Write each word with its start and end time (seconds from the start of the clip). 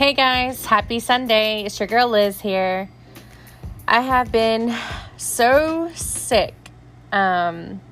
Hey 0.00 0.14
guys, 0.14 0.64
happy 0.64 0.98
Sunday. 0.98 1.64
It's 1.64 1.78
your 1.78 1.86
girl 1.86 2.08
Liz 2.08 2.40
here. 2.40 2.88
I 3.86 4.00
have 4.00 4.32
been 4.32 4.74
so 5.18 5.90
sick 5.94 6.54
um, 7.12 7.82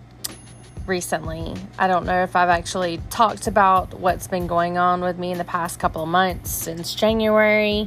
recently. 0.86 1.54
I 1.78 1.86
don't 1.86 2.06
know 2.06 2.22
if 2.22 2.34
I've 2.34 2.48
actually 2.48 2.98
talked 3.10 3.46
about 3.46 3.92
what's 4.00 4.26
been 4.26 4.46
going 4.46 4.78
on 4.78 5.02
with 5.02 5.18
me 5.18 5.32
in 5.32 5.36
the 5.36 5.44
past 5.44 5.78
couple 5.78 6.02
of 6.02 6.08
months 6.08 6.50
since 6.50 6.94
January, 6.94 7.86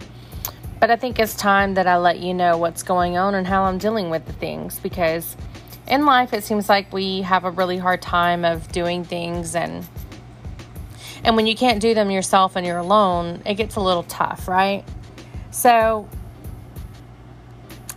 but 0.79 0.91
I 0.91 0.97
think 0.97 1.17
it's 1.17 1.33
time 1.33 1.73
that 1.73 1.87
I 1.87 1.97
let 1.97 2.19
you 2.19 2.35
know 2.35 2.59
what's 2.59 2.83
going 2.83 3.17
on 3.17 3.33
and 3.33 3.47
how 3.47 3.63
I'm 3.63 3.79
dealing 3.79 4.11
with 4.11 4.27
the 4.27 4.33
things 4.33 4.77
because 4.77 5.35
in 5.87 6.05
life 6.05 6.31
it 6.31 6.43
seems 6.43 6.69
like 6.69 6.93
we 6.93 7.23
have 7.23 7.43
a 7.43 7.49
really 7.49 7.79
hard 7.79 8.03
time 8.03 8.45
of 8.45 8.71
doing 8.71 9.03
things 9.03 9.55
and 9.55 9.83
and 11.23 11.35
when 11.35 11.47
you 11.47 11.55
can't 11.55 11.81
do 11.81 11.93
them 11.93 12.09
yourself 12.09 12.55
and 12.55 12.65
you're 12.65 12.77
alone, 12.77 13.41
it 13.45 13.55
gets 13.55 13.75
a 13.75 13.81
little 13.81 14.03
tough, 14.03 14.47
right? 14.47 14.83
So 15.51 16.07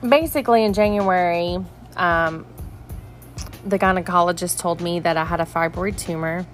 basically, 0.06 0.64
in 0.64 0.74
January, 0.74 1.58
um, 1.96 2.46
the 3.64 3.78
gynecologist 3.78 4.58
told 4.58 4.80
me 4.80 5.00
that 5.00 5.16
I 5.16 5.24
had 5.24 5.40
a 5.40 5.44
fibroid 5.44 5.98
tumor. 5.98 6.46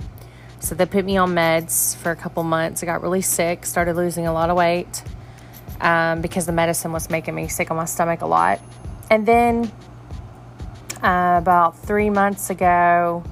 So 0.60 0.74
they 0.74 0.86
put 0.86 1.04
me 1.04 1.16
on 1.16 1.30
meds 1.30 1.96
for 1.96 2.12
a 2.12 2.16
couple 2.16 2.42
months. 2.44 2.82
I 2.82 2.86
got 2.86 3.02
really 3.02 3.22
sick, 3.22 3.64
started 3.64 3.96
losing 3.96 4.26
a 4.26 4.32
lot 4.32 4.50
of 4.50 4.56
weight 4.56 5.02
um, 5.80 6.20
because 6.20 6.46
the 6.46 6.52
medicine 6.52 6.92
was 6.92 7.08
making 7.10 7.34
me 7.34 7.48
sick 7.48 7.70
on 7.70 7.76
my 7.76 7.86
stomach 7.86 8.20
a 8.20 8.26
lot. 8.26 8.60
And 9.10 9.26
then 9.26 9.72
uh, 11.02 11.38
about 11.40 11.78
three 11.78 12.10
months 12.10 12.50
ago, 12.50 13.24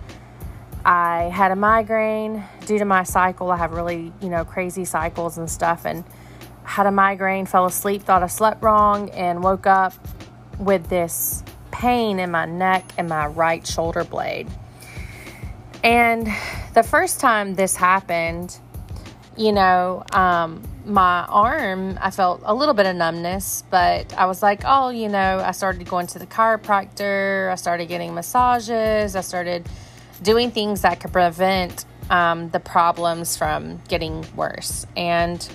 I 0.84 1.24
had 1.24 1.52
a 1.52 1.56
migraine 1.56 2.42
due 2.68 2.78
to 2.78 2.84
my 2.84 3.02
cycle. 3.02 3.50
I 3.50 3.56
have 3.56 3.72
really, 3.72 4.12
you 4.20 4.28
know, 4.28 4.44
crazy 4.44 4.84
cycles 4.84 5.38
and 5.38 5.50
stuff. 5.50 5.86
And 5.86 6.04
had 6.62 6.86
a 6.86 6.92
migraine, 6.92 7.46
fell 7.46 7.64
asleep, 7.64 8.02
thought 8.02 8.22
I 8.22 8.26
slept 8.26 8.62
wrong, 8.62 9.08
and 9.10 9.42
woke 9.42 9.66
up 9.66 9.94
with 10.58 10.88
this 10.88 11.42
pain 11.70 12.18
in 12.18 12.30
my 12.30 12.44
neck 12.44 12.84
and 12.98 13.08
my 13.08 13.26
right 13.26 13.66
shoulder 13.66 14.04
blade. 14.04 14.46
And 15.82 16.26
the 16.74 16.82
first 16.82 17.20
time 17.20 17.54
this 17.54 17.74
happened, 17.74 18.58
you 19.36 19.52
know, 19.52 20.04
um, 20.12 20.62
my 20.84 21.24
arm, 21.24 21.98
I 22.02 22.10
felt 22.10 22.42
a 22.44 22.54
little 22.54 22.74
bit 22.74 22.84
of 22.84 22.96
numbness, 22.96 23.64
but 23.70 24.12
I 24.12 24.26
was 24.26 24.42
like, 24.42 24.62
oh, 24.66 24.90
you 24.90 25.08
know, 25.08 25.38
I 25.38 25.52
started 25.52 25.88
going 25.88 26.06
to 26.08 26.18
the 26.18 26.26
chiropractor, 26.26 27.50
I 27.50 27.54
started 27.54 27.88
getting 27.88 28.14
massages, 28.14 29.16
I 29.16 29.22
started 29.22 29.66
doing 30.20 30.50
things 30.50 30.82
that 30.82 31.00
could 31.00 31.12
prevent 31.12 31.86
um, 32.10 32.50
the 32.50 32.60
problems 32.60 33.36
from 33.36 33.80
getting 33.88 34.24
worse. 34.34 34.86
And 34.96 35.46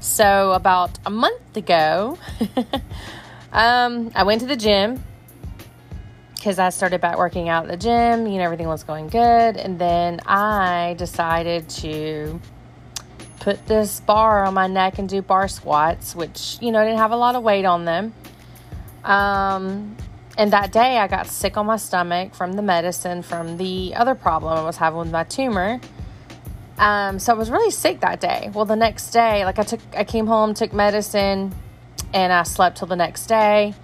so, 0.00 0.52
about 0.52 0.98
a 1.06 1.10
month 1.10 1.56
ago, 1.56 2.18
um, 3.52 4.10
I 4.14 4.22
went 4.24 4.40
to 4.42 4.46
the 4.46 4.56
gym 4.56 5.02
because 6.46 6.58
I 6.60 6.70
started 6.70 7.00
back 7.00 7.18
working 7.18 7.48
out 7.48 7.64
at 7.64 7.70
the 7.70 7.76
gym. 7.76 8.26
You 8.26 8.38
know, 8.38 8.44
everything 8.44 8.68
was 8.68 8.84
going 8.84 9.08
good. 9.08 9.56
And 9.56 9.78
then 9.78 10.20
I 10.26 10.94
decided 10.96 11.68
to 11.70 12.40
put 13.40 13.66
this 13.66 14.00
bar 14.00 14.44
on 14.44 14.54
my 14.54 14.66
neck 14.66 14.98
and 14.98 15.08
do 15.08 15.22
bar 15.22 15.48
squats, 15.48 16.14
which, 16.14 16.58
you 16.60 16.70
know, 16.70 16.84
didn't 16.84 16.98
have 16.98 17.10
a 17.10 17.16
lot 17.16 17.34
of 17.34 17.42
weight 17.42 17.64
on 17.64 17.84
them. 17.84 18.14
Um, 19.02 19.96
and 20.36 20.52
that 20.52 20.72
day, 20.72 20.98
I 20.98 21.06
got 21.08 21.26
sick 21.26 21.56
on 21.56 21.66
my 21.66 21.76
stomach 21.76 22.34
from 22.34 22.52
the 22.54 22.62
medicine, 22.62 23.22
from 23.22 23.56
the 23.56 23.94
other 23.94 24.14
problem 24.14 24.58
I 24.58 24.62
was 24.62 24.76
having 24.76 24.98
with 24.98 25.10
my 25.10 25.24
tumor. 25.24 25.80
Um, 26.78 27.18
so 27.18 27.32
I 27.32 27.36
was 27.36 27.50
really 27.50 27.70
sick 27.70 28.00
that 28.00 28.20
day. 28.20 28.50
Well, 28.52 28.66
the 28.66 28.76
next 28.76 29.10
day, 29.10 29.44
like 29.44 29.58
I 29.58 29.62
took, 29.62 29.80
I 29.96 30.04
came 30.04 30.26
home, 30.26 30.52
took 30.52 30.74
medicine, 30.74 31.54
and 32.12 32.32
I 32.32 32.42
slept 32.42 32.78
till 32.78 32.88
the 32.88 32.96
next 32.96 33.26
day. 33.26 33.74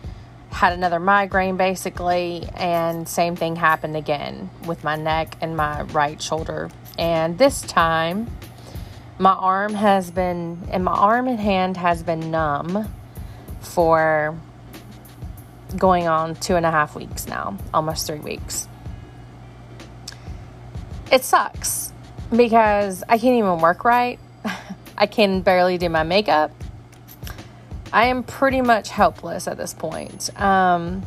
Had 0.50 0.74
another 0.74 1.00
migraine 1.00 1.56
basically, 1.56 2.46
and 2.54 3.08
same 3.08 3.34
thing 3.36 3.56
happened 3.56 3.96
again 3.96 4.50
with 4.66 4.84
my 4.84 4.96
neck 4.96 5.36
and 5.40 5.56
my 5.56 5.82
right 5.84 6.20
shoulder. 6.20 6.70
And 6.98 7.38
this 7.38 7.62
time, 7.62 8.30
my 9.18 9.32
arm 9.32 9.72
has 9.72 10.10
been, 10.10 10.68
and 10.70 10.84
my 10.84 10.92
arm 10.92 11.28
and 11.28 11.40
hand 11.40 11.78
has 11.78 12.02
been 12.02 12.30
numb 12.30 12.92
for 13.60 14.38
going 15.72 16.08
on 16.08 16.34
two 16.36 16.56
and 16.56 16.66
a 16.66 16.70
half 16.70 16.94
weeks 16.94 17.26
now, 17.26 17.56
almost 17.72 18.06
three 18.06 18.18
weeks. 18.18 18.68
It 21.10 21.24
sucks 21.24 21.92
because 22.34 23.02
I 23.08 23.18
can't 23.18 23.36
even 23.38 23.58
work 23.58 23.84
right. 23.84 24.18
I 24.98 25.06
can 25.06 25.42
barely 25.42 25.78
do 25.78 25.88
my 25.88 26.02
makeup. 26.02 26.52
I 27.92 28.06
am 28.06 28.22
pretty 28.22 28.62
much 28.62 28.88
helpless 28.88 29.46
at 29.46 29.58
this 29.58 29.74
point. 29.74 30.30
Um, 30.40 31.02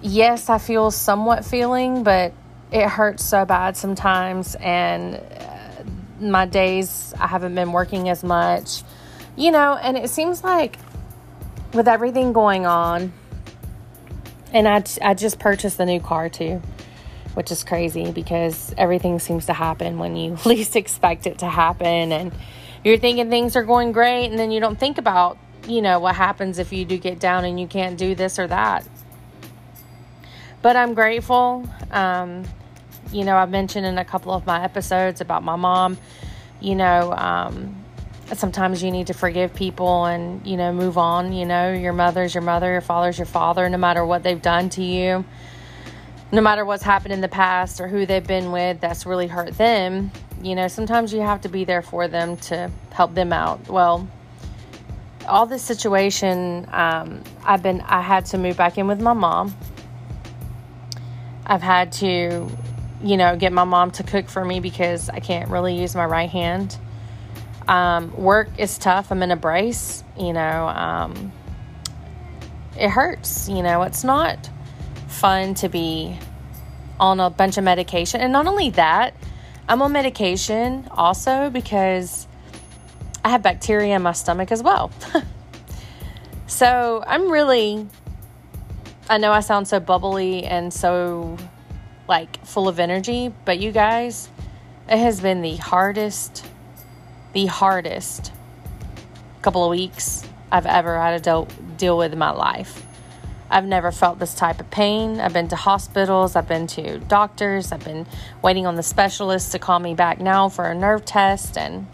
yes, 0.00 0.48
I 0.48 0.58
feel 0.58 0.90
somewhat 0.90 1.44
feeling, 1.44 2.02
but 2.02 2.32
it 2.72 2.88
hurts 2.88 3.24
so 3.24 3.44
bad 3.44 3.76
sometimes, 3.76 4.54
and 4.56 5.16
uh, 5.16 5.82
my 6.20 6.46
days 6.46 7.12
I 7.20 7.26
haven't 7.26 7.54
been 7.54 7.72
working 7.72 8.08
as 8.08 8.24
much, 8.24 8.82
you 9.36 9.50
know, 9.50 9.76
and 9.76 9.98
it 9.98 10.08
seems 10.08 10.42
like 10.42 10.78
with 11.74 11.88
everything 11.88 12.32
going 12.32 12.64
on, 12.64 13.12
and 14.54 14.68
I, 14.68 14.84
I 15.02 15.14
just 15.14 15.40
purchased 15.40 15.78
a 15.80 15.84
new 15.84 16.00
car 16.00 16.28
too, 16.28 16.62
which 17.34 17.50
is 17.50 17.64
crazy 17.64 18.12
because 18.12 18.72
everything 18.78 19.18
seems 19.18 19.46
to 19.46 19.52
happen 19.52 19.98
when 19.98 20.16
you 20.16 20.38
least 20.46 20.76
expect 20.76 21.26
it 21.26 21.38
to 21.38 21.46
happen. 21.46 22.12
And 22.12 22.32
you're 22.84 22.96
thinking 22.96 23.28
things 23.28 23.56
are 23.56 23.64
going 23.64 23.92
great, 23.92 24.26
and 24.26 24.38
then 24.38 24.52
you 24.52 24.60
don't 24.60 24.78
think 24.78 24.96
about, 24.96 25.36
you 25.66 25.82
know, 25.82 25.98
what 25.98 26.14
happens 26.14 26.58
if 26.58 26.72
you 26.72 26.84
do 26.84 26.96
get 26.96 27.18
down 27.18 27.44
and 27.44 27.58
you 27.58 27.66
can't 27.66 27.98
do 27.98 28.14
this 28.14 28.38
or 28.38 28.46
that. 28.46 28.86
But 30.62 30.76
I'm 30.76 30.94
grateful. 30.94 31.68
Um, 31.90 32.44
you 33.12 33.24
know, 33.24 33.36
I've 33.36 33.50
mentioned 33.50 33.86
in 33.86 33.98
a 33.98 34.04
couple 34.04 34.32
of 34.32 34.46
my 34.46 34.62
episodes 34.62 35.20
about 35.20 35.42
my 35.42 35.56
mom, 35.56 35.98
you 36.60 36.74
know, 36.74 37.12
um, 37.12 37.83
sometimes 38.32 38.82
you 38.82 38.90
need 38.90 39.06
to 39.08 39.14
forgive 39.14 39.54
people 39.54 40.06
and 40.06 40.46
you 40.46 40.56
know 40.56 40.72
move 40.72 40.96
on 40.96 41.32
you 41.32 41.44
know 41.44 41.72
your 41.72 41.92
mother's 41.92 42.34
your 42.34 42.42
mother 42.42 42.72
your 42.72 42.80
father's 42.80 43.18
your 43.18 43.26
father 43.26 43.68
no 43.68 43.76
matter 43.76 44.04
what 44.04 44.22
they've 44.22 44.42
done 44.42 44.70
to 44.70 44.82
you 44.82 45.24
no 46.34 46.40
matter 46.40 46.64
what's 46.64 46.82
happened 46.82 47.12
in 47.12 47.20
the 47.20 47.28
past 47.28 47.80
or 47.80 47.88
who 47.88 48.06
they've 48.06 48.26
been 48.26 48.50
with 48.50 48.80
that's 48.80 49.06
really 49.06 49.28
hurt 49.28 49.56
them. 49.56 50.10
You 50.42 50.54
know 50.54 50.68
sometimes 50.68 51.12
you 51.12 51.20
have 51.20 51.42
to 51.42 51.48
be 51.48 51.64
there 51.64 51.82
for 51.82 52.08
them 52.08 52.36
to 52.48 52.70
help 52.92 53.14
them 53.14 53.32
out. 53.32 53.68
Well 53.68 54.08
all 55.26 55.46
this 55.46 55.62
situation 55.62 56.68
um, 56.70 57.24
i've 57.44 57.62
been 57.62 57.80
i 57.80 58.02
had 58.02 58.26
to 58.26 58.36
move 58.36 58.58
back 58.58 58.76
in 58.76 58.86
with 58.86 59.00
my 59.00 59.14
mom. 59.14 59.54
I've 61.46 61.62
had 61.62 61.92
to 61.92 62.50
you 63.02 63.16
know 63.16 63.36
get 63.36 63.52
my 63.52 63.64
mom 63.64 63.90
to 63.92 64.02
cook 64.02 64.28
for 64.28 64.44
me 64.44 64.60
because 64.60 65.08
i 65.08 65.20
can't 65.20 65.48
really 65.50 65.78
use 65.78 65.94
my 65.94 66.04
right 66.04 66.28
hand 66.28 66.76
um, 67.68 68.14
work 68.16 68.48
is 68.58 68.78
tough. 68.78 69.10
I'm 69.10 69.22
in 69.22 69.30
a 69.30 69.36
brace. 69.36 70.04
You 70.18 70.32
know, 70.32 70.68
um, 70.68 71.32
it 72.78 72.88
hurts. 72.88 73.48
You 73.48 73.62
know, 73.62 73.82
it's 73.82 74.04
not 74.04 74.50
fun 75.08 75.54
to 75.54 75.68
be 75.68 76.18
on 77.00 77.20
a 77.20 77.30
bunch 77.30 77.58
of 77.58 77.64
medication. 77.64 78.20
And 78.20 78.32
not 78.32 78.46
only 78.46 78.70
that, 78.70 79.14
I'm 79.68 79.80
on 79.82 79.92
medication 79.92 80.88
also 80.90 81.50
because 81.50 82.26
I 83.24 83.30
have 83.30 83.42
bacteria 83.42 83.96
in 83.96 84.02
my 84.02 84.12
stomach 84.12 84.52
as 84.52 84.62
well. 84.62 84.92
so 86.46 87.02
I'm 87.06 87.30
really, 87.30 87.86
I 89.08 89.18
know 89.18 89.32
I 89.32 89.40
sound 89.40 89.66
so 89.66 89.80
bubbly 89.80 90.44
and 90.44 90.72
so 90.72 91.38
like 92.06 92.44
full 92.44 92.68
of 92.68 92.78
energy, 92.78 93.32
but 93.44 93.58
you 93.58 93.72
guys, 93.72 94.28
it 94.88 94.98
has 94.98 95.20
been 95.20 95.40
the 95.40 95.56
hardest 95.56 96.44
the 97.34 97.46
hardest 97.46 98.32
couple 99.42 99.64
of 99.64 99.70
weeks 99.70 100.26
I've 100.50 100.66
ever 100.66 100.98
had 100.98 101.18
to 101.18 101.22
deal, 101.22 101.48
deal 101.76 101.98
with 101.98 102.12
in 102.12 102.18
my 102.18 102.30
life. 102.30 102.86
I've 103.50 103.66
never 103.66 103.92
felt 103.92 104.18
this 104.18 104.34
type 104.34 104.60
of 104.60 104.70
pain. 104.70 105.20
I've 105.20 105.32
been 105.32 105.48
to 105.48 105.56
hospitals, 105.56 106.34
I've 106.34 106.48
been 106.48 106.66
to 106.68 106.98
doctors, 107.00 107.72
I've 107.72 107.84
been 107.84 108.06
waiting 108.40 108.66
on 108.66 108.76
the 108.76 108.82
specialist 108.82 109.52
to 109.52 109.58
call 109.58 109.78
me 109.78 109.94
back 109.94 110.20
now 110.20 110.48
for 110.48 110.64
a 110.64 110.74
nerve 110.74 111.04
test 111.04 111.58
and 111.58 111.86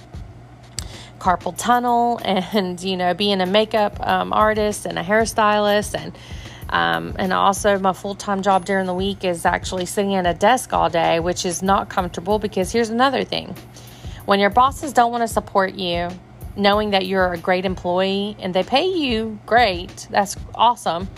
carpal 1.19 1.57
tunnel, 1.57 2.21
and 2.25 2.81
you 2.83 2.97
know, 2.97 3.15
being 3.15 3.41
a 3.41 3.47
makeup 3.47 3.99
um, 4.07 4.33
artist 4.33 4.87
and 4.87 4.99
a 4.99 5.03
hairstylist, 5.03 5.99
and 5.99 6.17
um, 6.69 7.17
and 7.19 7.33
also 7.33 7.79
my 7.79 7.93
full 7.93 8.15
time 8.15 8.43
job 8.43 8.65
during 8.65 8.87
the 8.87 8.95
week 8.95 9.25
is 9.25 9.45
actually 9.45 9.87
sitting 9.87 10.15
at 10.15 10.27
a 10.27 10.35
desk 10.35 10.73
all 10.73 10.89
day, 10.89 11.19
which 11.19 11.45
is 11.45 11.63
not 11.63 11.89
comfortable 11.89 12.39
because 12.39 12.71
here's 12.71 12.91
another 12.91 13.25
thing 13.25 13.57
when 14.26 14.40
your 14.40 14.50
bosses 14.50 14.93
don't 14.93 15.11
want 15.11 15.22
to 15.22 15.28
support 15.28 15.75
you, 15.75 16.08
knowing 16.56 16.90
that 16.90 17.06
you're 17.06 17.32
a 17.32 17.38
great 17.38 17.64
employee 17.64 18.37
and 18.40 18.52
they 18.55 18.62
pay 18.62 18.87
you 18.87 19.38
great, 19.46 20.06
that's 20.11 20.37
awesome. 20.55 21.08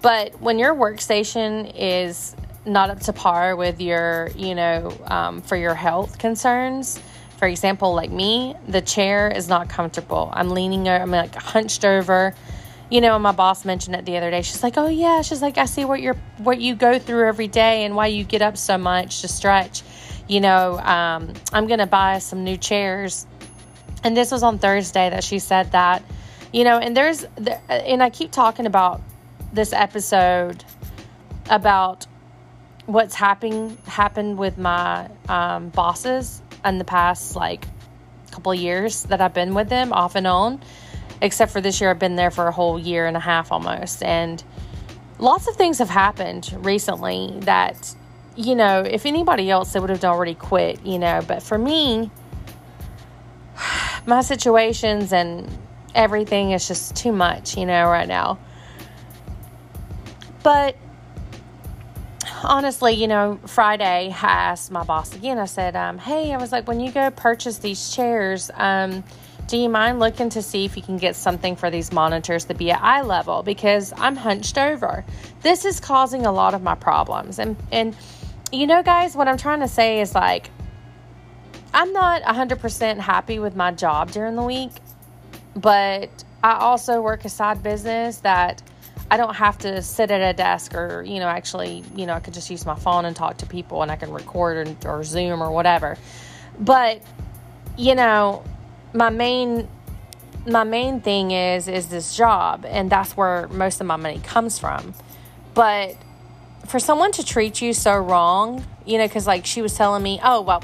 But 0.00 0.40
when 0.40 0.58
your 0.58 0.74
workstation 0.74 1.72
is 1.76 2.34
not 2.66 2.90
up 2.90 3.00
to 3.00 3.12
par 3.12 3.54
with 3.56 3.80
your, 3.80 4.30
you 4.36 4.54
know, 4.54 4.96
um, 5.06 5.42
for 5.42 5.56
your 5.56 5.74
health 5.74 6.18
concerns, 6.18 7.00
For 7.42 7.48
example, 7.48 7.92
like 7.92 8.12
me, 8.12 8.54
the 8.68 8.80
chair 8.80 9.28
is 9.28 9.48
not 9.48 9.68
comfortable. 9.68 10.30
I'm 10.32 10.50
leaning 10.50 10.88
I'm 10.88 11.10
like 11.10 11.34
hunched 11.34 11.84
over. 11.84 12.36
You 12.88 13.00
know, 13.00 13.18
my 13.18 13.32
boss 13.32 13.64
mentioned 13.64 13.96
it 13.96 14.04
the 14.04 14.16
other 14.16 14.30
day. 14.30 14.42
She's 14.42 14.62
like, 14.62 14.78
"Oh 14.78 14.86
yeah," 14.86 15.22
she's 15.22 15.42
like, 15.42 15.58
"I 15.58 15.64
see 15.64 15.84
what 15.84 16.00
you're 16.00 16.16
what 16.38 16.60
you 16.60 16.76
go 16.76 17.00
through 17.00 17.26
every 17.26 17.48
day 17.48 17.84
and 17.84 17.96
why 17.96 18.06
you 18.06 18.22
get 18.22 18.42
up 18.42 18.56
so 18.56 18.78
much 18.78 19.22
to 19.22 19.26
stretch." 19.28 19.82
You 20.32 20.40
know, 20.40 20.78
um, 20.78 21.34
I'm 21.52 21.66
gonna 21.66 21.86
buy 21.86 22.18
some 22.18 22.42
new 22.42 22.56
chairs. 22.56 23.26
And 24.02 24.16
this 24.16 24.30
was 24.30 24.42
on 24.42 24.58
Thursday 24.58 25.10
that 25.10 25.22
she 25.22 25.38
said 25.38 25.72
that. 25.72 26.02
You 26.54 26.64
know, 26.64 26.78
and 26.78 26.96
there's 26.96 27.26
and 27.68 28.02
I 28.02 28.08
keep 28.08 28.30
talking 28.32 28.64
about 28.64 29.02
this 29.52 29.74
episode 29.74 30.64
about 31.50 32.06
what's 32.86 33.14
happening 33.14 33.76
happened 33.86 34.38
with 34.38 34.56
my 34.56 35.10
um, 35.28 35.68
bosses 35.68 36.40
in 36.64 36.78
the 36.78 36.84
past 36.84 37.36
like 37.36 37.66
couple 38.30 38.54
years 38.54 39.02
that 39.04 39.20
I've 39.20 39.34
been 39.34 39.52
with 39.52 39.68
them 39.68 39.92
off 39.92 40.14
and 40.14 40.26
on. 40.26 40.62
Except 41.20 41.52
for 41.52 41.60
this 41.60 41.78
year, 41.78 41.90
I've 41.90 41.98
been 41.98 42.16
there 42.16 42.30
for 42.30 42.48
a 42.48 42.52
whole 42.52 42.78
year 42.78 43.06
and 43.06 43.18
a 43.18 43.20
half 43.20 43.52
almost. 43.52 44.02
And 44.02 44.42
lots 45.18 45.46
of 45.46 45.56
things 45.56 45.76
have 45.78 45.90
happened 45.90 46.56
recently 46.64 47.34
that, 47.40 47.94
you 48.36 48.54
know, 48.54 48.80
if 48.80 49.06
anybody 49.06 49.50
else, 49.50 49.72
they 49.72 49.80
would 49.80 49.90
have 49.90 50.04
already 50.04 50.34
quit, 50.34 50.84
you 50.84 50.98
know. 50.98 51.22
But 51.26 51.42
for 51.42 51.58
me, 51.58 52.10
my 54.06 54.22
situations 54.22 55.12
and 55.12 55.48
everything 55.94 56.52
is 56.52 56.66
just 56.66 56.96
too 56.96 57.12
much, 57.12 57.56
you 57.56 57.66
know, 57.66 57.84
right 57.84 58.08
now. 58.08 58.38
But 60.42 60.76
honestly, 62.42 62.94
you 62.94 63.06
know, 63.06 63.38
Friday, 63.46 64.08
I 64.10 64.26
asked 64.26 64.70
my 64.70 64.84
boss 64.84 65.14
again. 65.14 65.38
I 65.38 65.44
said, 65.44 65.76
um, 65.76 65.98
"Hey, 65.98 66.32
I 66.32 66.38
was 66.38 66.52
like, 66.52 66.66
when 66.66 66.80
you 66.80 66.90
go 66.90 67.10
purchase 67.10 67.58
these 67.58 67.94
chairs, 67.94 68.50
um, 68.54 69.04
do 69.46 69.56
you 69.56 69.68
mind 69.68 70.00
looking 70.00 70.30
to 70.30 70.42
see 70.42 70.64
if 70.64 70.76
you 70.76 70.82
can 70.82 70.96
get 70.96 71.14
something 71.16 71.56
for 71.56 71.70
these 71.70 71.92
monitors 71.92 72.46
to 72.46 72.54
be 72.54 72.70
at 72.70 72.80
eye 72.82 73.02
level 73.02 73.42
because 73.42 73.92
I'm 73.96 74.16
hunched 74.16 74.56
over. 74.56 75.04
This 75.42 75.64
is 75.64 75.80
causing 75.80 76.26
a 76.26 76.32
lot 76.32 76.54
of 76.54 76.62
my 76.62 76.74
problems. 76.74 77.38
And 77.38 77.56
and 77.70 77.94
you 78.52 78.66
know, 78.66 78.82
guys, 78.82 79.16
what 79.16 79.28
I'm 79.28 79.38
trying 79.38 79.60
to 79.60 79.68
say 79.68 80.00
is 80.00 80.14
like, 80.14 80.50
I'm 81.74 81.92
not 81.92 82.22
100% 82.22 82.98
happy 82.98 83.38
with 83.38 83.56
my 83.56 83.72
job 83.72 84.10
during 84.10 84.36
the 84.36 84.42
week, 84.42 84.72
but 85.56 86.10
I 86.42 86.54
also 86.54 87.00
work 87.00 87.24
a 87.24 87.28
side 87.28 87.62
business 87.62 88.18
that." 88.18 88.62
I 89.10 89.18
don't 89.18 89.34
have 89.34 89.58
to 89.58 89.82
sit 89.82 90.10
at 90.10 90.22
a 90.22 90.32
desk 90.32 90.74
or, 90.74 91.02
you 91.02 91.20
know, 91.20 91.28
actually, 91.28 91.84
you 91.94 92.06
know, 92.06 92.14
I 92.14 92.20
could 92.20 92.32
just 92.32 92.48
use 92.48 92.64
my 92.64 92.76
phone 92.76 93.04
and 93.04 93.14
talk 93.14 93.36
to 93.38 93.46
people 93.46 93.82
and 93.82 93.90
I 93.92 93.96
can 93.96 94.10
record 94.10 94.76
or, 94.86 94.90
or 94.90 95.04
Zoom 95.04 95.42
or 95.42 95.50
whatever. 95.50 95.98
But, 96.58 97.02
you 97.76 97.94
know, 97.94 98.42
my 98.94 99.10
main 99.10 99.68
my 100.46 100.64
main 100.64 101.02
thing 101.02 101.30
is 101.30 101.68
is 101.68 101.88
this 101.88 102.16
job 102.16 102.64
and 102.66 102.90
that's 102.90 103.14
where 103.14 103.48
most 103.48 103.82
of 103.82 103.86
my 103.86 103.96
money 103.96 104.18
comes 104.20 104.58
from. 104.58 104.94
But 105.52 105.94
for 106.66 106.78
someone 106.78 107.12
to 107.12 107.24
treat 107.24 107.60
you 107.60 107.72
so 107.72 107.96
wrong, 107.96 108.64
you 108.84 108.98
know, 108.98 109.08
cuz 109.08 109.26
like 109.26 109.46
she 109.46 109.62
was 109.62 109.74
telling 109.74 110.02
me, 110.02 110.20
"Oh, 110.22 110.40
well, 110.40 110.62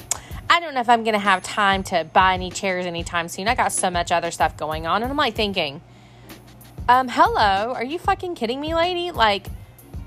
I 0.50 0.60
don't 0.60 0.74
know 0.74 0.80
if 0.80 0.88
I'm 0.88 1.04
going 1.04 1.14
to 1.14 1.20
have 1.20 1.42
time 1.42 1.82
to 1.84 2.04
buy 2.04 2.34
any 2.34 2.50
chairs 2.50 2.86
anytime 2.86 3.28
soon. 3.28 3.48
I 3.48 3.54
got 3.54 3.72
so 3.72 3.90
much 3.90 4.10
other 4.10 4.30
stuff 4.30 4.56
going 4.56 4.86
on." 4.86 5.02
And 5.02 5.10
I'm 5.10 5.16
like 5.16 5.34
thinking, 5.34 5.82
um, 6.88 7.08
hello, 7.08 7.74
are 7.74 7.84
you 7.84 7.98
fucking 7.98 8.34
kidding 8.34 8.62
me, 8.62 8.74
lady? 8.74 9.10
Like, 9.10 9.48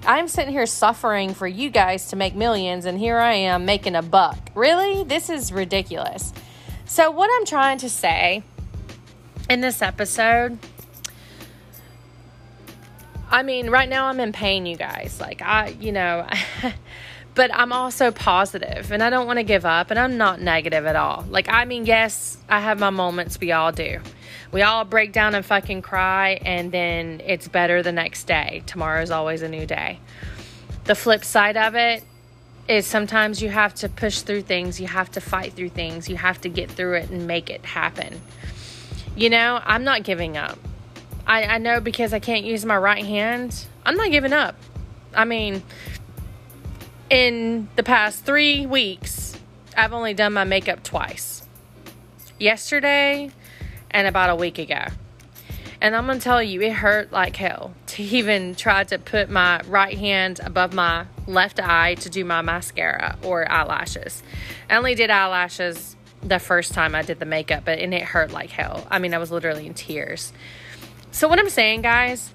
I'm 0.04 0.28
sitting 0.28 0.52
here 0.52 0.66
suffering 0.66 1.36
for 1.36 1.46
you 1.46 1.70
guys 1.70 2.08
to 2.08 2.16
make 2.16 2.34
millions, 2.34 2.86
and 2.86 2.98
here 2.98 3.20
I 3.20 3.34
am 3.34 3.66
making 3.66 3.96
a 3.96 4.02
buck. 4.02 4.50
Really? 4.56 5.04
This 5.04 5.30
is 5.30 5.52
ridiculous. 5.52 6.34
So, 6.86 7.12
what 7.12 7.30
I'm 7.38 7.46
trying 7.46 7.78
to 7.80 7.90
say 7.90 8.42
in 9.48 9.62
this 9.62 9.84
episode, 9.84 10.58
I 13.32 13.44
mean, 13.44 13.70
right 13.70 13.88
now 13.88 14.08
I'm 14.08 14.20
in 14.20 14.34
pain, 14.34 14.66
you 14.66 14.76
guys. 14.76 15.22
Like, 15.22 15.42
I, 15.42 15.70
you 15.80 15.94
know, 15.94 16.28
but 17.34 17.50
I'm 17.54 17.72
also 17.72 18.12
positive 18.12 18.92
and 18.92 19.02
I 19.02 19.10
don't 19.10 19.26
want 19.26 19.40
to 19.40 19.44
give 19.44 19.66
up 19.66 19.90
and 19.90 19.98
I'm 19.98 20.18
not 20.18 20.42
negative 20.42 20.86
at 20.86 20.98
all. 20.98 21.26
Like, 21.30 21.48
I 21.48 21.64
mean, 21.64 21.86
yes, 21.86 22.38
I 22.50 22.60
have 22.60 22.78
my 22.78 22.90
moments, 22.90 23.40
we 23.40 23.54
all 23.54 23.72
do. 23.72 24.02
We 24.52 24.64
all 24.64 24.84
break 24.84 25.14
down 25.14 25.34
and 25.34 25.46
fucking 25.46 25.82
cry, 25.82 26.32
and 26.44 26.74
then 26.74 27.22
it's 27.26 27.48
better 27.48 27.82
the 27.82 27.94
next 27.94 28.26
day. 28.26 28.64
Tomorrow's 28.66 29.10
always 29.10 29.42
a 29.44 29.48
new 29.48 29.66
day. 29.66 30.00
The 30.84 30.96
flip 30.96 31.24
side 31.24 31.56
of 31.56 31.76
it 31.76 32.04
is 32.68 32.86
sometimes 32.86 33.42
you 33.42 33.48
have 33.48 33.74
to 33.76 33.88
push 33.88 34.22
through 34.22 34.42
things, 34.42 34.82
you 34.82 34.88
have 34.88 35.10
to 35.12 35.22
fight 35.22 35.54
through 35.54 35.70
things, 35.70 36.10
you 36.10 36.18
have 36.18 36.42
to 36.42 36.50
get 36.50 36.70
through 36.70 36.96
it 36.96 37.10
and 37.10 37.28
make 37.28 37.50
it 37.50 37.64
happen. 37.64 38.20
You 39.16 39.30
know, 39.30 39.62
I'm 39.64 39.86
not 39.86 40.04
giving 40.04 40.36
up. 40.36 40.60
I, 41.32 41.46
I 41.46 41.58
know 41.60 41.80
because 41.80 42.12
I 42.12 42.20
can't 42.20 42.44
use 42.44 42.66
my 42.66 42.76
right 42.76 43.06
hand, 43.06 43.66
I'm 43.86 43.96
not 43.96 44.12
giving 44.12 44.34
up. 44.34 44.54
I 45.16 45.24
mean, 45.24 45.64
in 47.10 47.70
the 47.78 47.84
past 47.84 48.26
three 48.26 48.66
weeks, 48.66 49.40
I've 49.78 49.94
only 49.94 50.14
done 50.14 50.34
my 50.34 50.44
makeup 50.44 50.84
twice. 50.84 51.48
Yesterday, 52.38 53.32
and 53.92 54.08
about 54.08 54.30
a 54.30 54.36
week 54.36 54.60
ago. 54.60 54.88
And 55.80 55.96
I'm 55.96 56.06
to 56.08 56.20
tell 56.20 56.44
you, 56.44 56.62
it 56.64 56.74
hurt 56.74 57.14
like 57.14 57.38
hell 57.38 57.76
to 57.88 58.04
even 58.18 58.54
try 58.54 58.84
to 58.84 59.00
put 59.00 59.30
my 59.30 59.62
right 59.68 59.98
hand 59.98 60.42
above 60.44 60.74
my 60.74 61.06
left 61.28 61.62
eye 61.62 61.96
to 61.96 62.10
do 62.10 62.26
my 62.26 62.42
mascara 62.42 63.18
or 63.24 63.50
eyelashes. 63.50 64.22
I 64.70 64.76
only 64.76 64.96
did 64.96 65.10
eyelashes 65.10 65.96
the 66.22 66.40
first 66.40 66.74
time 66.74 66.94
I 66.94 67.04
did 67.04 67.20
the 67.20 67.26
makeup, 67.26 67.64
but 67.64 67.80
and 67.80 67.94
it 67.94 68.04
hurt 68.04 68.32
like 68.32 68.50
hell. 68.50 68.86
I 68.92 69.00
mean, 69.00 69.14
I 69.14 69.18
was 69.18 69.32
literally 69.32 69.66
in 69.66 69.74
tears. 69.74 70.34
So, 71.12 71.28
what 71.28 71.40
I'm 71.40 71.50
saying, 71.50 71.82
guys, 71.82 72.32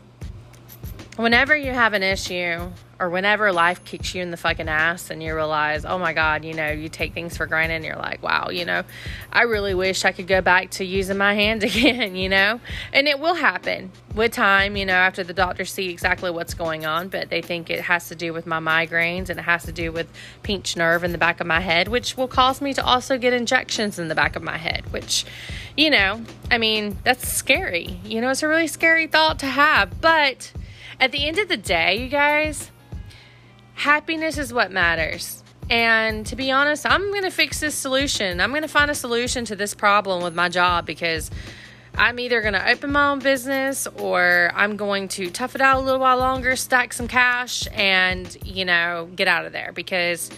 whenever 1.17 1.57
you 1.57 1.73
have 1.73 1.95
an 1.95 2.03
issue 2.03 2.71
or 2.99 3.11
whenever 3.11 3.53
life 3.53 3.85
kicks 3.85 4.15
you 4.15 4.23
in 4.23 4.31
the 4.31 4.37
fucking 4.37 4.69
ass 4.69 5.11
and 5.11 5.23
you 5.23 5.35
realize, 5.35 5.85
oh 5.85 5.99
my 5.99 6.15
God, 6.15 6.45
you 6.45 6.55
know, 6.55 6.71
you 6.71 6.89
take 6.89 7.13
things 7.13 7.37
for 7.37 7.47
granted 7.47 7.75
and 7.75 7.85
you're 7.85 7.97
like, 7.97 8.23
wow, 8.23 8.49
you 8.51 8.65
know, 8.65 8.85
I 9.31 9.43
really 9.43 9.75
wish 9.75 10.05
I 10.07 10.13
could 10.13 10.27
go 10.27 10.41
back 10.41 10.71
to 10.73 10.85
using 10.85 11.19
my 11.19 11.35
hand 11.43 11.63
again, 11.63 12.17
you 12.17 12.29
know? 12.29 12.59
And 12.93 13.07
it 13.07 13.19
will 13.19 13.35
happen 13.35 13.91
with 14.15 14.33
time, 14.33 14.77
you 14.77 14.87
know, 14.87 14.95
after 14.95 15.23
the 15.23 15.35
doctors 15.35 15.71
see 15.71 15.91
exactly 15.91 16.31
what's 16.31 16.55
going 16.55 16.87
on, 16.87 17.09
but 17.09 17.29
they 17.29 17.43
think 17.43 17.69
it 17.69 17.83
has 17.83 18.09
to 18.09 18.15
do 18.15 18.33
with 18.33 18.47
my 18.47 18.61
migraines 18.61 19.29
and 19.29 19.39
it 19.39 19.43
has 19.45 19.65
to 19.65 19.73
do 19.73 19.93
with 19.93 20.11
pinched 20.43 20.79
nerve 20.79 21.05
in 21.05 21.13
the 21.13 21.19
back 21.19 21.41
of 21.41 21.47
my 21.47 21.61
head, 21.61 21.89
which 21.89 22.17
will 22.17 22.29
cause 22.29 22.63
me 22.63 22.73
to 22.73 22.83
also 22.83 23.19
get 23.19 23.35
injections 23.35 23.99
in 23.99 24.09
the 24.09 24.15
back 24.15 24.37
of 24.37 24.43
my 24.43 24.57
head, 24.57 24.91
which, 24.91 25.27
you 25.77 25.91
know, 25.91 26.23
I 26.51 26.57
mean, 26.57 26.97
that's 27.05 27.29
scary. 27.29 28.01
You 28.05 28.23
know, 28.23 28.31
it's 28.31 28.43
a 28.43 28.49
really 28.49 28.69
scary 28.69 29.07
thought 29.07 29.39
to 29.41 29.47
have, 29.47 30.01
but 30.01 30.51
at 30.99 31.13
the 31.13 31.27
end 31.27 31.39
of 31.39 31.49
the 31.49 31.59
day, 31.59 32.03
you 32.03 32.09
guys, 32.09 32.71
happiness 33.77 34.39
is 34.39 34.53
what 34.53 34.73
matters. 34.73 35.45
And 35.69 36.27
to 36.27 36.37
be 36.37 36.51
honest, 36.51 36.87
I'm 36.87 37.11
going 37.11 37.23
to 37.23 37.31
fix 37.31 37.61
this 37.61 37.75
solution. 37.75 38.41
I'm 38.41 38.51
going 38.51 38.63
to 38.63 38.69
find 38.69 38.91
a 38.91 38.95
solution 38.95 39.45
to 39.47 39.57
this 39.57 39.75
problem 39.75 40.23
with 40.23 40.35
my 40.35 40.49
job 40.49 40.87
because 40.87 41.31
I'm 41.95 42.19
either 42.19 42.41
going 42.41 42.55
to 42.55 42.71
open 42.71 42.93
my 42.93 43.11
own 43.11 43.19
business 43.19 43.87
or 43.87 44.51
I'm 44.55 44.77
going 44.77 45.09
to 45.09 45.31
tough 45.31 45.55
it 45.55 45.61
out 45.61 45.79
a 45.79 45.81
little 45.81 46.01
while 46.01 46.19
longer, 46.19 46.57
stack 46.57 46.93
some 46.93 47.09
cash, 47.09 47.67
and, 47.73 48.37
you 48.45 48.65
know, 48.65 49.09
get 49.15 49.29
out 49.29 49.45
of 49.45 49.53
there. 49.53 49.73
Because, 49.73 50.31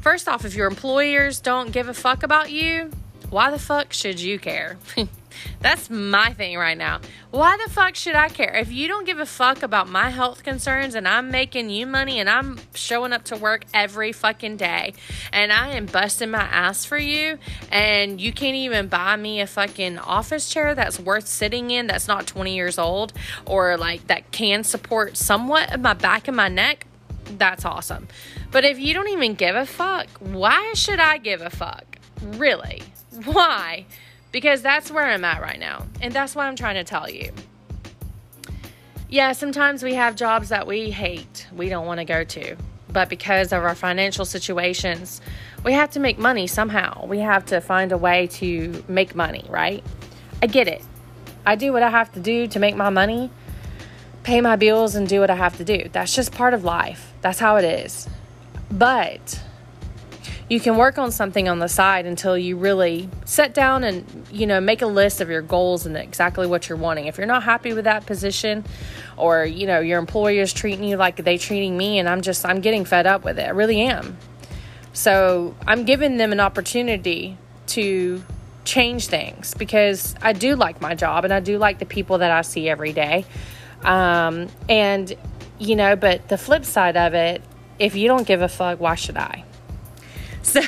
first 0.00 0.28
off, 0.28 0.44
if 0.44 0.54
your 0.54 0.66
employers 0.68 1.40
don't 1.40 1.72
give 1.72 1.88
a 1.88 1.94
fuck 1.94 2.22
about 2.22 2.50
you, 2.50 2.90
why 3.28 3.50
the 3.50 3.58
fuck 3.58 3.92
should 3.92 4.20
you 4.20 4.38
care? 4.38 4.78
That's 5.60 5.90
my 5.90 6.32
thing 6.32 6.56
right 6.56 6.76
now. 6.76 7.00
Why 7.30 7.58
the 7.64 7.72
fuck 7.72 7.94
should 7.94 8.14
I 8.14 8.28
care? 8.28 8.54
If 8.56 8.72
you 8.72 8.88
don't 8.88 9.04
give 9.06 9.18
a 9.18 9.26
fuck 9.26 9.62
about 9.62 9.88
my 9.88 10.10
health 10.10 10.42
concerns 10.42 10.94
and 10.94 11.06
I'm 11.06 11.30
making 11.30 11.70
you 11.70 11.86
money 11.86 12.18
and 12.18 12.28
I'm 12.28 12.58
showing 12.74 13.12
up 13.12 13.24
to 13.24 13.36
work 13.36 13.64
every 13.72 14.12
fucking 14.12 14.56
day 14.56 14.94
and 15.32 15.52
I 15.52 15.70
am 15.70 15.86
busting 15.86 16.30
my 16.30 16.42
ass 16.42 16.84
for 16.84 16.98
you 16.98 17.38
and 17.70 18.20
you 18.20 18.32
can't 18.32 18.56
even 18.56 18.88
buy 18.88 19.16
me 19.16 19.40
a 19.40 19.46
fucking 19.46 19.98
office 19.98 20.48
chair 20.48 20.74
that's 20.74 20.98
worth 20.98 21.26
sitting 21.26 21.70
in 21.70 21.86
that's 21.86 22.08
not 22.08 22.26
20 22.26 22.54
years 22.54 22.78
old 22.78 23.12
or 23.46 23.76
like 23.76 24.06
that 24.08 24.30
can 24.32 24.64
support 24.64 25.16
somewhat 25.16 25.72
of 25.74 25.80
my 25.80 25.94
back 25.94 26.28
and 26.28 26.36
my 26.36 26.48
neck, 26.48 26.86
that's 27.38 27.64
awesome. 27.64 28.08
But 28.50 28.64
if 28.64 28.78
you 28.78 28.94
don't 28.94 29.08
even 29.08 29.34
give 29.34 29.54
a 29.54 29.66
fuck, 29.66 30.08
why 30.18 30.72
should 30.74 30.98
I 30.98 31.18
give 31.18 31.40
a 31.40 31.50
fuck? 31.50 31.98
Really? 32.22 32.82
Why? 33.24 33.86
Because 34.32 34.62
that's 34.62 34.90
where 34.90 35.06
I'm 35.06 35.24
at 35.24 35.40
right 35.40 35.58
now. 35.58 35.86
And 36.00 36.12
that's 36.12 36.34
what 36.34 36.46
I'm 36.46 36.56
trying 36.56 36.76
to 36.76 36.84
tell 36.84 37.08
you. 37.08 37.32
Yeah, 39.08 39.32
sometimes 39.32 39.82
we 39.82 39.94
have 39.94 40.14
jobs 40.14 40.50
that 40.50 40.66
we 40.66 40.90
hate, 40.90 41.48
we 41.54 41.68
don't 41.68 41.86
want 41.86 41.98
to 41.98 42.04
go 42.04 42.22
to. 42.22 42.56
But 42.92 43.08
because 43.08 43.52
of 43.52 43.62
our 43.62 43.74
financial 43.74 44.24
situations, 44.24 45.20
we 45.64 45.72
have 45.72 45.90
to 45.92 46.00
make 46.00 46.18
money 46.18 46.46
somehow. 46.46 47.06
We 47.06 47.18
have 47.20 47.46
to 47.46 47.60
find 47.60 47.92
a 47.92 47.98
way 47.98 48.28
to 48.28 48.84
make 48.88 49.14
money, 49.14 49.44
right? 49.48 49.84
I 50.42 50.46
get 50.46 50.68
it. 50.68 50.82
I 51.44 51.56
do 51.56 51.72
what 51.72 51.82
I 51.82 51.90
have 51.90 52.12
to 52.12 52.20
do 52.20 52.46
to 52.48 52.58
make 52.58 52.76
my 52.76 52.90
money, 52.90 53.30
pay 54.22 54.40
my 54.40 54.56
bills, 54.56 54.94
and 54.94 55.08
do 55.08 55.20
what 55.20 55.30
I 55.30 55.36
have 55.36 55.56
to 55.58 55.64
do. 55.64 55.88
That's 55.92 56.14
just 56.14 56.32
part 56.32 56.54
of 56.54 56.64
life. 56.64 57.12
That's 57.20 57.38
how 57.38 57.56
it 57.56 57.64
is. 57.64 58.08
But 58.70 59.40
you 60.50 60.58
can 60.58 60.76
work 60.76 60.98
on 60.98 61.12
something 61.12 61.48
on 61.48 61.60
the 61.60 61.68
side 61.68 62.06
until 62.06 62.36
you 62.36 62.56
really 62.56 63.08
sit 63.24 63.54
down 63.54 63.84
and 63.84 64.26
you 64.32 64.48
know 64.48 64.60
make 64.60 64.82
a 64.82 64.86
list 64.86 65.20
of 65.20 65.30
your 65.30 65.42
goals 65.42 65.86
and 65.86 65.96
exactly 65.96 66.46
what 66.46 66.68
you're 66.68 66.76
wanting. 66.76 67.06
If 67.06 67.18
you're 67.18 67.26
not 67.28 67.44
happy 67.44 67.72
with 67.72 67.84
that 67.84 68.04
position 68.04 68.64
or 69.16 69.44
you 69.44 69.68
know 69.68 69.78
your 69.78 70.00
employer 70.00 70.42
is 70.42 70.52
treating 70.52 70.84
you 70.84 70.96
like 70.96 71.16
they 71.16 71.38
treating 71.38 71.76
me 71.76 72.00
and 72.00 72.08
i'm 72.08 72.20
just 72.20 72.44
i'm 72.44 72.60
getting 72.60 72.84
fed 72.84 73.06
up 73.06 73.24
with 73.24 73.38
it 73.38 73.46
i 73.46 73.50
really 73.50 73.80
am. 73.80 74.18
So 74.92 75.54
i'm 75.68 75.84
giving 75.84 76.16
them 76.16 76.32
an 76.32 76.40
opportunity 76.40 77.38
to 77.68 78.20
change 78.64 79.06
things 79.06 79.54
because 79.54 80.16
i 80.20 80.32
do 80.32 80.56
like 80.56 80.80
my 80.80 80.96
job 80.96 81.24
and 81.24 81.32
i 81.32 81.38
do 81.38 81.58
like 81.58 81.78
the 81.78 81.86
people 81.86 82.18
that 82.18 82.32
i 82.32 82.42
see 82.42 82.68
every 82.68 82.92
day. 82.92 83.24
Um, 83.84 84.48
and 84.68 85.14
you 85.60 85.76
know 85.76 85.94
but 85.94 86.28
the 86.28 86.36
flip 86.36 86.64
side 86.64 86.96
of 86.96 87.14
it 87.14 87.40
if 87.78 87.94
you 87.94 88.08
don't 88.08 88.26
give 88.26 88.42
a 88.42 88.48
fuck 88.48 88.80
why 88.80 88.96
should 88.96 89.16
i 89.16 89.44
so, 90.42 90.62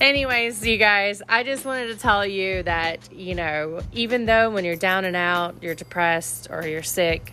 anyways, 0.00 0.66
you 0.66 0.76
guys, 0.76 1.22
I 1.28 1.44
just 1.44 1.64
wanted 1.64 1.88
to 1.88 1.96
tell 1.96 2.26
you 2.26 2.64
that, 2.64 3.12
you 3.12 3.34
know, 3.34 3.80
even 3.92 4.26
though 4.26 4.50
when 4.50 4.64
you're 4.64 4.76
down 4.76 5.04
and 5.04 5.14
out, 5.14 5.62
you're 5.62 5.76
depressed 5.76 6.48
or 6.50 6.66
you're 6.66 6.82
sick, 6.82 7.32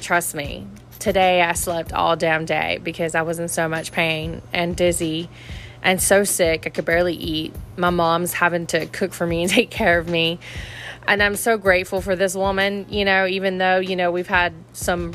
trust 0.00 0.34
me, 0.34 0.66
today 0.98 1.42
I 1.42 1.52
slept 1.52 1.92
all 1.92 2.16
damn 2.16 2.44
day 2.44 2.80
because 2.82 3.14
I 3.14 3.22
was 3.22 3.38
in 3.38 3.48
so 3.48 3.68
much 3.68 3.92
pain 3.92 4.42
and 4.52 4.76
dizzy 4.76 5.30
and 5.82 6.02
so 6.02 6.24
sick. 6.24 6.66
I 6.66 6.70
could 6.70 6.84
barely 6.84 7.14
eat. 7.14 7.54
My 7.76 7.90
mom's 7.90 8.32
having 8.32 8.66
to 8.68 8.86
cook 8.86 9.12
for 9.12 9.26
me 9.26 9.42
and 9.42 9.50
take 9.50 9.70
care 9.70 9.98
of 9.98 10.08
me. 10.08 10.40
And 11.06 11.22
I'm 11.22 11.36
so 11.36 11.56
grateful 11.56 12.02
for 12.02 12.16
this 12.16 12.34
woman, 12.34 12.86
you 12.90 13.04
know, 13.04 13.26
even 13.26 13.58
though, 13.58 13.78
you 13.78 13.96
know, 13.96 14.10
we've 14.10 14.26
had 14.26 14.52
some 14.72 15.14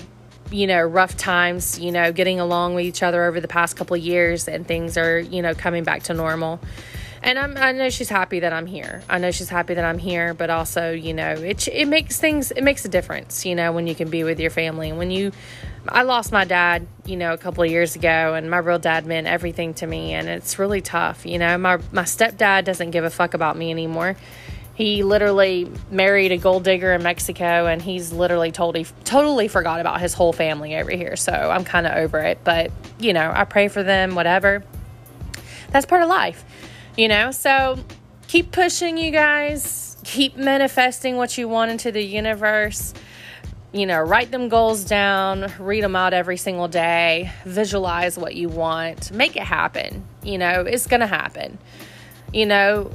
you 0.53 0.67
know, 0.67 0.81
rough 0.81 1.17
times, 1.17 1.79
you 1.79 1.91
know, 1.91 2.11
getting 2.11 2.39
along 2.39 2.75
with 2.75 2.85
each 2.85 3.01
other 3.01 3.25
over 3.25 3.41
the 3.41 3.47
past 3.47 3.75
couple 3.75 3.95
of 3.95 4.03
years 4.03 4.47
and 4.47 4.67
things 4.67 4.97
are, 4.97 5.19
you 5.19 5.41
know, 5.41 5.55
coming 5.55 5.83
back 5.83 6.03
to 6.03 6.13
normal. 6.13 6.59
And 7.23 7.39
I'm, 7.39 7.57
I 7.57 7.71
know 7.71 7.89
she's 7.89 8.09
happy 8.09 8.41
that 8.41 8.53
I'm 8.53 8.67
here. 8.67 9.01
I 9.09 9.17
know 9.17 9.31
she's 9.31 9.49
happy 9.49 9.73
that 9.73 9.85
I'm 9.85 9.97
here, 9.97 10.33
but 10.33 10.49
also, 10.49 10.91
you 10.91 11.13
know, 11.13 11.31
it, 11.31 11.67
it 11.69 11.87
makes 11.87 12.19
things, 12.19 12.51
it 12.51 12.63
makes 12.63 12.85
a 12.85 12.89
difference, 12.89 13.45
you 13.45 13.55
know, 13.55 13.71
when 13.71 13.87
you 13.87 13.95
can 13.95 14.09
be 14.09 14.23
with 14.23 14.39
your 14.39 14.51
family. 14.51 14.89
And 14.89 14.99
when 14.99 15.09
you, 15.09 15.31
I 15.87 16.03
lost 16.03 16.31
my 16.31 16.43
dad, 16.43 16.85
you 17.05 17.15
know, 17.15 17.33
a 17.33 17.37
couple 17.37 17.63
of 17.63 17.71
years 17.71 17.95
ago, 17.95 18.35
and 18.35 18.51
my 18.51 18.57
real 18.57 18.77
dad 18.77 19.07
meant 19.07 19.25
everything 19.25 19.73
to 19.75 19.87
me. 19.87 20.13
And 20.13 20.27
it's 20.27 20.59
really 20.59 20.81
tough. 20.81 21.25
You 21.25 21.39
know, 21.39 21.57
my, 21.57 21.77
my 21.91 22.03
stepdad 22.03 22.65
doesn't 22.65 22.91
give 22.91 23.05
a 23.05 23.09
fuck 23.09 23.33
about 23.33 23.57
me 23.57 23.71
anymore 23.71 24.17
he 24.75 25.03
literally 25.03 25.69
married 25.91 26.31
a 26.31 26.37
gold 26.37 26.63
digger 26.63 26.93
in 26.93 27.03
Mexico 27.03 27.67
and 27.67 27.81
he's 27.81 28.11
literally 28.11 28.51
told 28.51 28.75
he 28.75 28.85
totally 29.03 29.47
forgot 29.47 29.79
about 29.79 30.01
his 30.01 30.13
whole 30.13 30.33
family 30.33 30.75
over 30.75 30.91
here. 30.91 31.15
So 31.15 31.31
I'm 31.31 31.63
kind 31.63 31.85
of 31.85 31.93
over 31.93 32.19
it, 32.19 32.39
but 32.43 32.71
you 32.97 33.13
know, 33.13 33.31
I 33.33 33.43
pray 33.45 33.67
for 33.67 33.83
them 33.83 34.15
whatever. 34.15 34.63
That's 35.69 35.85
part 35.85 36.01
of 36.01 36.09
life. 36.09 36.43
You 36.97 37.07
know, 37.07 37.31
so 37.31 37.79
keep 38.27 38.51
pushing 38.51 38.97
you 38.97 39.11
guys. 39.11 39.97
Keep 40.03 40.37
manifesting 40.37 41.17
what 41.17 41.37
you 41.37 41.47
want 41.47 41.71
into 41.71 41.91
the 41.91 42.03
universe. 42.03 42.93
You 43.71 43.85
know, 43.85 44.01
write 44.01 44.31
them 44.31 44.49
goals 44.49 44.83
down, 44.83 45.51
read 45.59 45.83
them 45.83 45.95
out 45.95 46.13
every 46.13 46.37
single 46.37 46.67
day, 46.67 47.31
visualize 47.45 48.17
what 48.17 48.35
you 48.35 48.49
want, 48.49 49.11
make 49.11 49.35
it 49.35 49.43
happen. 49.43 50.03
You 50.23 50.37
know, 50.37 50.61
it's 50.61 50.85
going 50.85 50.99
to 50.99 51.07
happen. 51.07 51.57
You 52.31 52.45
know, 52.45 52.91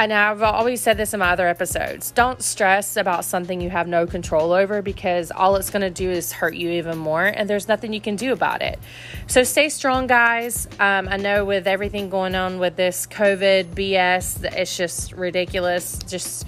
and 0.00 0.14
I've 0.14 0.42
always 0.42 0.80
said 0.80 0.96
this 0.96 1.12
in 1.12 1.20
my 1.20 1.30
other 1.30 1.46
episodes 1.46 2.10
don't 2.10 2.42
stress 2.42 2.96
about 2.96 3.22
something 3.22 3.60
you 3.60 3.68
have 3.68 3.86
no 3.86 4.06
control 4.06 4.52
over 4.52 4.80
because 4.80 5.30
all 5.30 5.56
it's 5.56 5.68
going 5.68 5.82
to 5.82 5.90
do 5.90 6.10
is 6.10 6.32
hurt 6.32 6.54
you 6.54 6.70
even 6.70 6.96
more, 6.96 7.26
and 7.26 7.50
there's 7.50 7.68
nothing 7.68 7.92
you 7.92 8.00
can 8.00 8.16
do 8.16 8.32
about 8.32 8.62
it. 8.62 8.78
So 9.26 9.42
stay 9.42 9.68
strong, 9.68 10.06
guys. 10.06 10.66
Um, 10.78 11.06
I 11.06 11.18
know 11.18 11.44
with 11.44 11.66
everything 11.66 12.08
going 12.08 12.34
on 12.34 12.58
with 12.58 12.76
this 12.76 13.06
COVID 13.06 13.74
BS, 13.74 14.42
it's 14.56 14.74
just 14.74 15.12
ridiculous. 15.12 15.98
Just 16.08 16.46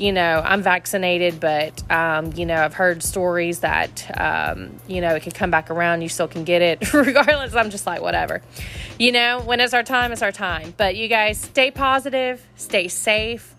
you 0.00 0.12
know, 0.12 0.42
I'm 0.42 0.62
vaccinated, 0.62 1.40
but, 1.40 1.82
um, 1.92 2.32
you 2.32 2.46
know, 2.46 2.56
I've 2.56 2.72
heard 2.72 3.02
stories 3.02 3.60
that, 3.60 4.10
um, 4.18 4.80
you 4.88 5.02
know, 5.02 5.14
it 5.14 5.22
can 5.22 5.32
come 5.32 5.50
back 5.50 5.70
around. 5.70 6.00
You 6.00 6.08
still 6.08 6.26
can 6.26 6.44
get 6.44 6.62
it 6.62 6.94
regardless. 6.94 7.54
I'm 7.54 7.68
just 7.68 7.86
like, 7.86 8.00
whatever. 8.00 8.40
You 8.98 9.12
know, 9.12 9.40
when 9.40 9.60
it's 9.60 9.74
our 9.74 9.82
time, 9.82 10.10
it's 10.10 10.22
our 10.22 10.32
time. 10.32 10.72
But 10.78 10.96
you 10.96 11.06
guys 11.06 11.38
stay 11.38 11.70
positive, 11.70 12.42
stay 12.56 12.88
safe. 12.88 13.54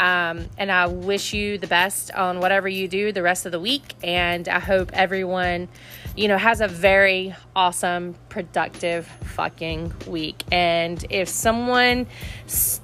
Um, 0.00 0.46
and 0.58 0.72
I 0.72 0.88
wish 0.88 1.32
you 1.32 1.58
the 1.58 1.68
best 1.68 2.10
on 2.10 2.40
whatever 2.40 2.68
you 2.68 2.88
do 2.88 3.12
the 3.12 3.22
rest 3.22 3.46
of 3.46 3.52
the 3.52 3.60
week. 3.60 3.94
And 4.02 4.48
I 4.48 4.58
hope 4.58 4.90
everyone, 4.94 5.68
you 6.16 6.28
know, 6.28 6.38
has 6.38 6.60
a 6.60 6.68
very 6.68 7.34
awesome, 7.56 8.14
productive 8.28 9.06
fucking 9.06 9.92
week. 10.06 10.44
And 10.52 11.04
if 11.10 11.28
someone 11.28 12.06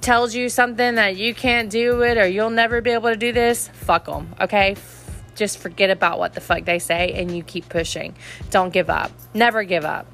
tells 0.01 0.35
you 0.35 0.49
something 0.49 0.95
that 0.95 1.15
you 1.15 1.33
can't 1.33 1.69
do 1.69 2.01
it 2.01 2.17
or 2.17 2.27
you'll 2.27 2.49
never 2.49 2.81
be 2.81 2.91
able 2.91 3.09
to 3.09 3.15
do 3.15 3.31
this, 3.31 3.69
fuck 3.69 4.05
them, 4.05 4.35
okay? 4.41 4.75
Just 5.35 5.59
forget 5.59 5.89
about 5.89 6.19
what 6.19 6.33
the 6.33 6.41
fuck 6.41 6.65
they 6.65 6.79
say 6.79 7.13
and 7.13 7.35
you 7.35 7.43
keep 7.43 7.69
pushing. 7.69 8.15
Don't 8.49 8.73
give 8.73 8.89
up. 8.89 9.11
Never 9.33 9.63
give 9.63 9.85
up. 9.85 10.07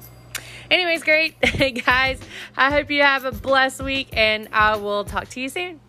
Anyways, 0.70 1.02
great. 1.02 1.34
Guys, 1.84 2.20
I 2.56 2.70
hope 2.70 2.90
you 2.90 3.02
have 3.02 3.24
a 3.24 3.32
blessed 3.32 3.82
week 3.82 4.08
and 4.12 4.48
I 4.52 4.76
will 4.76 5.04
talk 5.04 5.28
to 5.30 5.40
you 5.40 5.48
soon. 5.48 5.80